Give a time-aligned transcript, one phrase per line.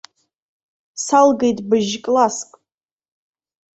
[1.05, 2.49] Салгеит быжь-класск.